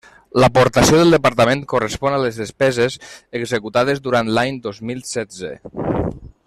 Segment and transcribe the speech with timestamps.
[0.43, 2.97] L'aportació del Departament correspon a les despeses
[3.43, 5.57] executades durant l'any dos mil setze.